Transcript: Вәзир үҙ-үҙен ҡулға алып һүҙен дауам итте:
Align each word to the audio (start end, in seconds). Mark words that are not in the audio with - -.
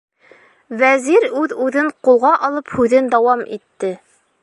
Вәзир 0.81 1.27
үҙ-үҙен 1.43 1.93
ҡулға 2.09 2.35
алып 2.51 2.75
һүҙен 2.79 3.15
дауам 3.15 3.49
итте: 3.61 3.95